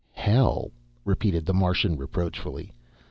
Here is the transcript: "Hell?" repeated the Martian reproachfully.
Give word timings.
"Hell?" 0.13 0.71
repeated 1.05 1.45
the 1.45 1.53
Martian 1.53 1.95
reproachfully. 1.95 2.73